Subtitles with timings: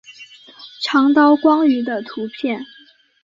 [0.81, 2.65] 长刀光鱼的图片